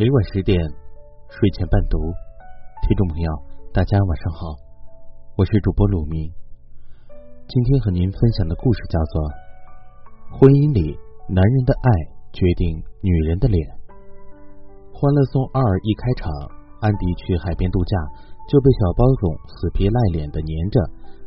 [0.00, 0.56] 每晚十点，
[1.28, 3.28] 睡前伴读，听众朋友，
[3.70, 4.56] 大家晚上好，
[5.36, 6.32] 我是主播鲁明。
[7.46, 9.28] 今天和您分享的故事叫做
[10.40, 10.96] 《婚姻里
[11.28, 11.90] 男人的爱
[12.32, 13.60] 决定女人的脸》。
[14.88, 16.32] 欢乐颂二一开场，
[16.80, 17.92] 安迪去海边度假，
[18.48, 20.80] 就被小包总死皮赖脸的黏着，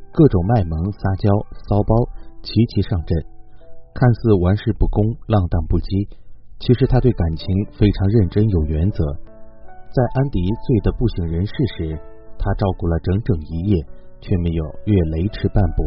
[0.09, 1.29] 各种卖萌撒娇
[1.69, 1.93] 骚包
[2.41, 3.21] 齐齐上阵，
[3.93, 6.09] 看似玩世不恭，浪荡不羁。
[6.63, 7.43] 其实他对感情
[7.75, 9.03] 非常认真有原则，
[9.91, 11.99] 在安迪醉得不省人事时，
[12.39, 13.83] 他照顾了整整一夜，
[14.21, 15.83] 却没有越雷池半步。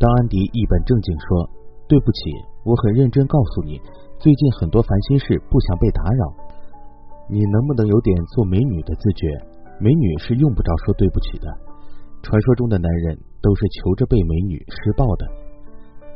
[0.00, 1.48] 当安迪一本正经说
[1.86, 2.18] ：“对不起，
[2.64, 3.78] 我很认真告诉你，
[4.18, 6.34] 最近很多烦心事，不想被打扰。
[7.30, 9.30] 你能不能有点做美女的自觉？
[9.78, 11.46] 美女是用不着说对不起的。
[12.24, 15.24] 传说中的男人都是求着被美女施暴的。”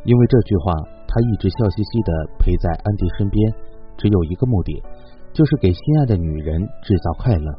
[0.03, 0.75] 因为这句话，
[1.11, 3.53] 他一直笑嘻嘻的陪在安迪身边，
[3.99, 4.81] 只有一个目的，
[5.35, 7.51] 就是给心爱的女人制造快乐。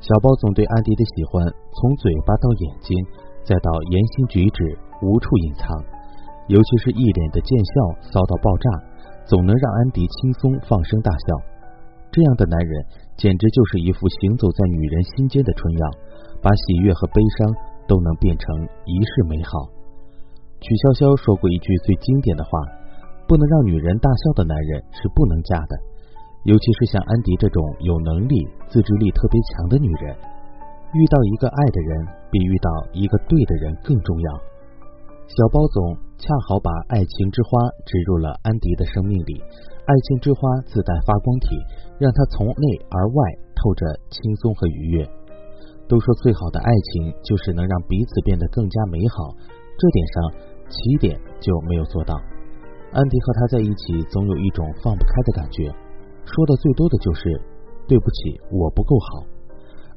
[0.00, 2.92] 小包总对安迪的喜欢，从嘴巴到眼睛，
[3.44, 5.72] 再到言行举止，无处隐藏。
[6.48, 7.72] 尤其是一脸的贱笑，
[8.12, 8.68] 骚到爆炸，
[9.24, 11.26] 总能让安迪轻松放声大笑。
[12.12, 12.84] 这样的男人，
[13.16, 15.86] 简直就是一副行走在女人心间的春药，
[16.42, 17.54] 把喜悦和悲伤
[17.86, 18.44] 都能变成
[18.84, 19.79] 一世美好。
[20.60, 22.52] 曲筱绡说过一句最经典的话
[23.26, 25.72] ：“不能让女人大笑的男人是不能嫁的。”
[26.48, 30.16] 尤其是像安迪这种有能力、自制力特别强的女人，
[30.96, 34.28] 遇到一个爱的人，比遇到一个对的人更重要。
[35.28, 39.36] 小包总恰好把爱情之花植入了安迪的生命里，
[39.84, 41.56] 爱情之花自带发光体，
[42.00, 43.20] 让他从内而外
[43.54, 45.08] 透着轻松和愉悦。
[45.88, 49.34] 都说最好的爱情就是能让彼此变得更加美好，
[49.80, 50.50] 这点上。
[50.70, 52.14] 起点就没有做到，
[52.92, 55.66] 安迪和他在一起总有一种放不开的感觉，
[56.24, 57.42] 说的最多的就是
[57.88, 59.26] 对不起，我不够好，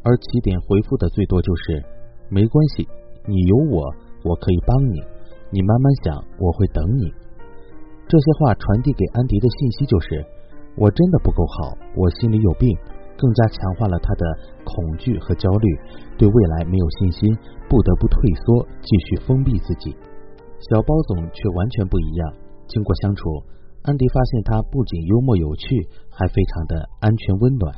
[0.02, 1.86] 而起点回复的最多就是
[2.28, 2.90] 没关系，
[3.28, 3.86] 你有我，
[4.24, 4.98] 我可以帮你，
[5.52, 7.14] 你慢慢想，我会等你。
[8.08, 10.26] 这些话传递给安迪的信息就是
[10.76, 12.76] 我真的不够好，我心里有病，
[13.18, 14.24] 更加强化了他的
[14.64, 15.68] 恐惧和焦虑，
[16.18, 17.38] 对未来没有信心，
[17.70, 19.96] 不得不退缩，继续封闭自己。
[20.70, 22.34] 小包总却完全不一样。
[22.68, 23.44] 经过相处，
[23.84, 27.74] 安迪发现他不仅幽默有趣，还非常的安全温暖。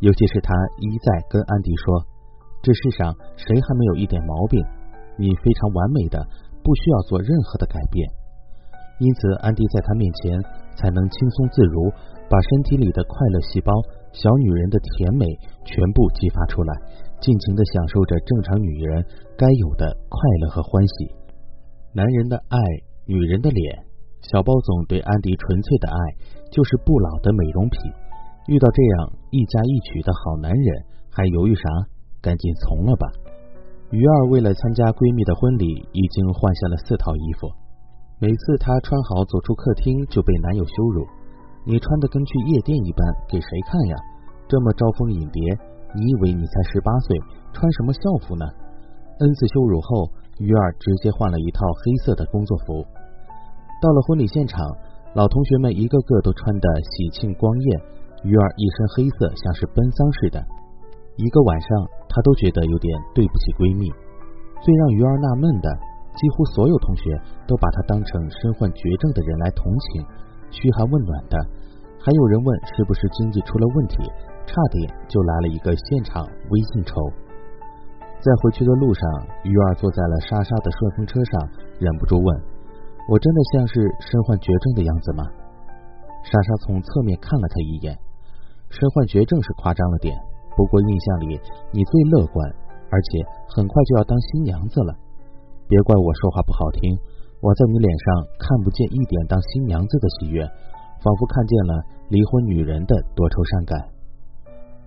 [0.00, 2.04] 尤其是他一再跟安迪说
[2.60, 4.60] ：“这世上谁还没有一点毛病？
[5.16, 6.18] 你非常完美的，
[6.62, 8.04] 不需要做任何的改变。”
[8.98, 10.42] 因此，安迪在他面前
[10.76, 11.90] 才能轻松自如，
[12.28, 13.72] 把身体里的快乐细胞、
[14.14, 15.26] 小女人的甜美
[15.66, 16.72] 全部激发出来，
[17.20, 19.04] 尽情的享受着正常女人
[19.36, 21.10] 该有的快乐和欢喜。
[21.92, 22.58] 男人的爱，
[23.06, 23.84] 女人的脸。
[24.22, 25.98] 小包总对安迪纯粹的爱，
[26.50, 27.92] 就是不老的美容品。
[28.46, 31.62] 遇到这样一家一曲的好男人，还犹豫啥？
[32.22, 33.10] 赶紧从了吧！
[33.90, 37.52] 鱼儿为了参加闺蜜的婚礼，已经换下了四套衣服。
[38.18, 41.04] 每次她穿好走出客厅，就被男友羞辱
[41.64, 43.96] ：“你穿的跟去夜店一般，给谁看呀？
[44.46, 45.40] 这么招蜂引蝶，
[45.94, 47.18] 你以为你才十八岁，
[47.52, 48.44] 穿什么校服呢
[49.20, 50.10] ？”N 次羞辱后。
[50.40, 52.84] 鱼儿直接换了一套黑色的工作服。
[53.80, 54.58] 到了婚礼现场，
[55.14, 57.80] 老同学们一个个都穿得喜庆光艳，
[58.24, 60.42] 鱼儿一身黑色，像是奔丧似的。
[61.14, 61.68] 一个晚上，
[62.08, 63.86] 她都觉得有点对不起闺蜜。
[64.58, 65.70] 最让鱼儿纳闷的，
[66.18, 67.14] 几乎所有同学
[67.46, 70.02] 都把她当成身患绝症的人来同情，
[70.54, 71.34] 嘘寒问暖的。
[71.98, 73.96] 还有人问是不是经济出了问题，
[74.46, 76.94] 差点就来了一个现场微信抽。
[78.20, 79.02] 在回去的路上，
[79.42, 81.48] 鱼儿坐在了莎莎的顺风车上，
[81.80, 82.28] 忍不住问
[83.08, 85.24] ：“我真的像是身患绝症的样子吗？”
[86.24, 87.96] 莎莎从侧面看了他一眼
[88.68, 90.16] ：“身患绝症是夸张了点，
[90.56, 91.40] 不过印象里
[91.72, 92.48] 你最乐观，
[92.90, 94.94] 而且很快就要当新娘子了。
[95.68, 96.96] 别怪我说话不好听，
[97.44, 100.40] 我在你脸上看不见一点当新娘子的喜悦，
[101.04, 101.72] 仿佛看见了
[102.08, 103.76] 离婚女人的多愁善感。”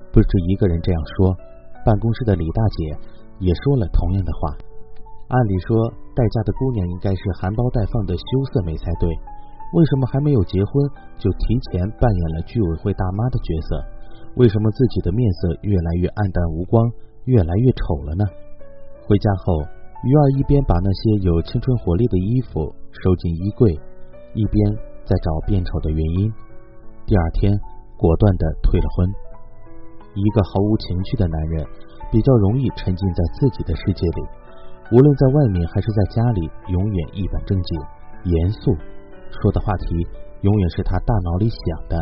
[0.10, 1.38] 不止一个人这样说，
[1.86, 3.18] 办公室的李大姐。
[3.38, 4.58] 也说了同样的话。
[5.30, 5.78] 按理说，
[6.18, 9.06] 待嫁的姑娘应该是含苞待放的羞涩美才对，
[9.78, 10.74] 为什么还没有结婚
[11.22, 13.70] 就提前扮演了居委会大妈的角色？
[14.42, 16.82] 为什么自己的面色越来越暗淡无光，
[17.30, 18.26] 越来越丑了呢？
[19.06, 19.62] 回家后，
[20.04, 23.72] 鱼儿一边把那些有青春活力的衣服收进衣柜，
[24.34, 26.32] 一边在找变丑的原因。
[27.06, 27.52] 第二天，
[27.98, 29.10] 果断的退了婚。
[30.14, 31.66] 一个毫无情趣的男人。
[32.10, 34.24] 比较容易沉浸在自己的世界里，
[34.94, 37.82] 无论在外面还是在家里，永远一本正经、
[38.24, 38.72] 严肃，
[39.30, 40.08] 说的话题
[40.40, 42.02] 永远是他大脑里想的，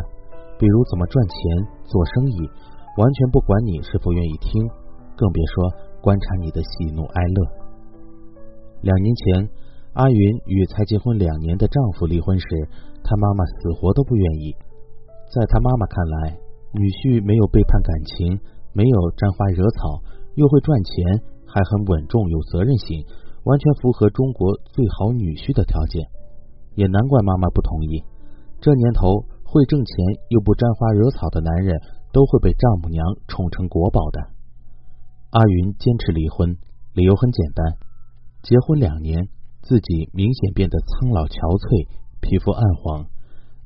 [0.60, 1.34] 比如怎么赚钱、
[1.82, 2.38] 做生意，
[2.96, 4.62] 完全不管你是否愿意听，
[5.16, 7.65] 更别说观察你的喜怒哀乐。
[8.82, 9.48] 两年前，
[9.94, 12.46] 阿云与才结婚两年的丈夫离婚时，
[13.02, 14.54] 她妈妈死活都不愿意。
[15.32, 16.38] 在她妈妈看来，
[16.72, 18.38] 女婿没有背叛感情，
[18.72, 20.02] 没有沾花惹草，
[20.34, 23.04] 又会赚钱，还很稳重有责任心，
[23.44, 26.04] 完全符合中国最好女婿的条件。
[26.76, 28.04] 也难怪妈妈不同意。
[28.60, 29.94] 这年头，会挣钱
[30.28, 31.80] 又不沾花惹草的男人，
[32.12, 34.20] 都会被丈母娘宠成国宝的。
[35.30, 36.56] 阿云坚持离婚，
[36.92, 37.64] 理由很简单：
[38.46, 39.26] 结婚两年，
[39.60, 41.90] 自己明显变得苍老憔悴，
[42.22, 43.10] 皮肤暗黄。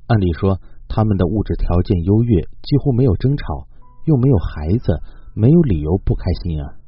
[0.08, 0.56] 按理说，
[0.88, 3.68] 他们的物质条件优越，几乎没有争吵，
[4.08, 4.96] 又没有孩子，
[5.36, 6.80] 没有理由不开心啊。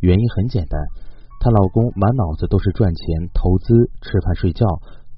[0.00, 0.80] 原因很简单，
[1.36, 4.64] 她老公满脑子都是赚钱、投资、吃饭、睡觉。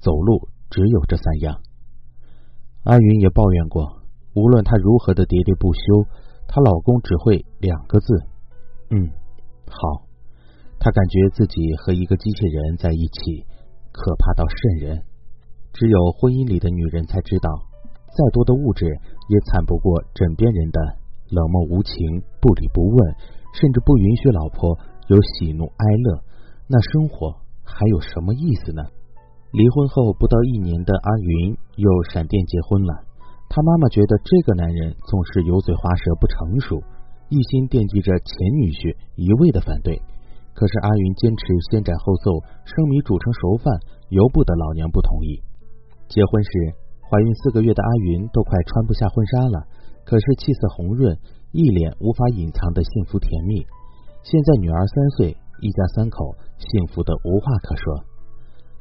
[0.03, 1.63] 走路只有这三样。
[2.83, 4.03] 阿云也抱怨过，
[4.35, 6.11] 无论她如何的喋喋不休，
[6.43, 8.27] 她老公只会两个字
[8.91, 9.15] ：“嗯，
[9.71, 10.03] 好。”
[10.79, 13.45] 他感觉自己和一个机器人在一起，
[13.91, 15.03] 可怕到渗人。
[15.73, 17.49] 只有婚姻里的女人才知道，
[18.09, 20.79] 再多的物质也惨不过枕边人的
[21.29, 21.93] 冷漠无情、
[22.41, 22.97] 不理不问，
[23.53, 24.77] 甚至不允许老婆
[25.09, 26.23] 有喜怒哀乐。
[26.67, 28.81] 那生活还有什么意思呢？
[29.51, 33.05] 离婚后不到一年的阿云又闪电结婚了。
[33.49, 36.81] 他妈妈觉得这个男人总是油嘴滑舌、不成熟，
[37.29, 40.01] 一心惦记着前女婿，一味的反对。
[40.57, 43.77] 可是阿云坚持先斩后奏，生米煮成熟饭，
[44.09, 45.37] 由不得老娘不同意。
[46.09, 46.49] 结婚时
[47.05, 49.67] 怀孕四个月的阿云都快穿不下婚纱了，
[50.03, 51.15] 可是气色红润，
[51.51, 53.67] 一脸无法隐藏的幸福甜蜜。
[54.23, 58.01] 现在女儿三岁，一家三口幸福的无话可说。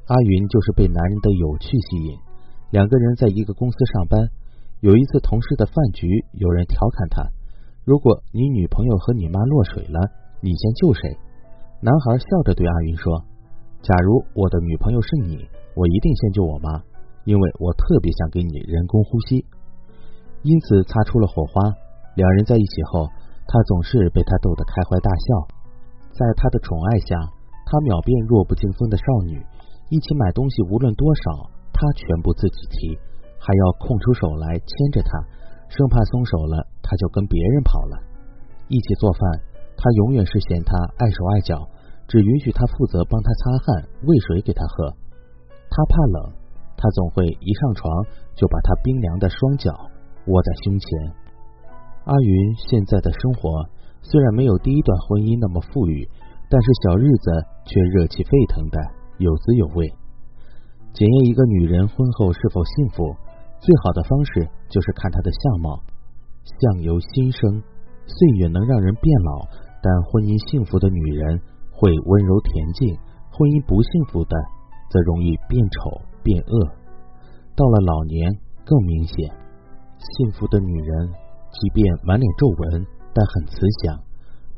[0.06, 2.16] 阿云就是被男人的有趣吸引，
[2.70, 4.30] 两个人在一个公司上班。
[4.80, 7.28] 有一次同事的饭局，有人调侃他
[7.84, 10.00] ：“如果你女朋友和你妈落水了，
[10.40, 11.18] 你先救谁？”
[11.80, 13.22] 男孩笑着对阿云说
[13.84, 15.36] ：“假如我的女朋友是你，
[15.76, 16.82] 我一定先救我妈，
[17.24, 19.44] 因为我特别想给你人工呼吸。”
[20.40, 21.60] 因此擦出了火花。
[22.14, 23.04] 两人在一起后，
[23.46, 25.26] 他总是被他逗得开怀大笑。
[26.16, 27.12] 在他的宠爱下，
[27.66, 29.44] 他秒变弱不禁风的少女。
[29.90, 32.96] 一起买东西，无论多少，他全部自己提，
[33.38, 35.20] 还要空出手来牵着他，
[35.68, 38.00] 生怕松手了他就跟别人跑了。
[38.68, 39.20] 一起做饭，
[39.76, 41.68] 他永远是嫌他碍手碍脚，
[42.08, 44.90] 只允许他负责帮他擦汗、喂水给他喝。
[45.70, 46.32] 他怕冷，
[46.76, 47.92] 他总会一上床
[48.34, 49.70] 就把他冰凉的双脚
[50.26, 50.88] 窝在胸前。
[52.04, 53.68] 阿云现在的生活
[54.02, 56.08] 虽然没有第一段婚姻那么富裕，
[56.48, 57.30] 但是小日子
[57.66, 58.78] 却热气沸腾的。
[59.18, 59.88] 有滋有味。
[60.92, 63.16] 检验一个女人婚后是否幸福，
[63.64, 65.80] 最好的方式就是看她的相貌。
[66.44, 67.64] 相由心生，
[68.04, 69.48] 岁月能让人变老，
[69.86, 71.38] 但婚姻幸福的女人
[71.70, 72.98] 会温柔恬静；
[73.30, 74.34] 婚姻不幸福的，
[74.90, 76.74] 则容易变丑变恶。
[77.54, 78.34] 到了老年
[78.66, 79.30] 更明显，
[80.02, 80.90] 幸福的女人
[81.54, 82.82] 即便满脸皱纹，
[83.14, 83.94] 但很慈祥；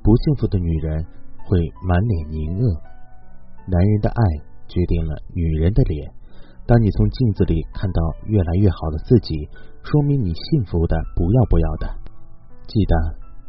[0.00, 1.04] 不幸福的女人
[1.44, 2.64] 会满脸凝恶。
[3.68, 4.48] 男人的爱。
[4.68, 6.12] 决定了女人的脸。
[6.66, 9.48] 当你从镜子里看到越来越好的自己，
[9.82, 11.88] 说明你幸福的不要不要的。
[12.68, 12.94] 记得，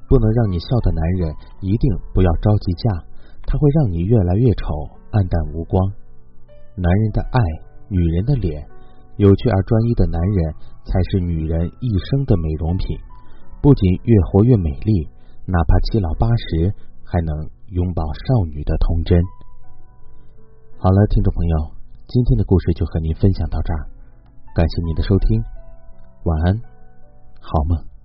[0.09, 3.05] 不能让你笑的男人一定不要着急嫁，
[3.45, 5.93] 他会让你越来越丑，暗淡无光。
[6.75, 7.39] 男人的爱，
[7.87, 8.67] 女人的脸，
[9.17, 12.97] 有趣而专一的男人才是女人一生的美容品。
[13.61, 15.07] 不仅越活越美丽，
[15.45, 16.73] 哪怕七老八十，
[17.05, 17.35] 还能
[17.67, 19.21] 拥抱少女的童真。
[20.77, 21.71] 好了，听众朋友，
[22.07, 23.85] 今天的故事就和您分享到这儿，
[24.55, 25.43] 感谢您的收听，
[26.23, 26.61] 晚安，
[27.41, 27.98] 好梦。